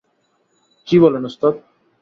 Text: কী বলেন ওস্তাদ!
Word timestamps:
কী 0.87 0.95
বলেন 0.99 1.23
ওস্তাদ! 1.25 1.53